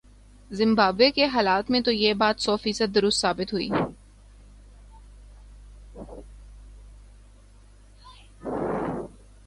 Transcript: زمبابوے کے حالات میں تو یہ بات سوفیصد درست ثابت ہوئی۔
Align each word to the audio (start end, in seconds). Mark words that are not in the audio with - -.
زمبابوے 0.51 1.11
کے 1.11 1.25
حالات 1.25 1.69
میں 1.71 1.81
تو 1.81 1.91
یہ 1.91 2.13
بات 2.13 2.41
سوفیصد 2.41 2.95
درست 2.95 3.21
ثابت 3.21 3.53
ہوئی۔ 3.53 3.69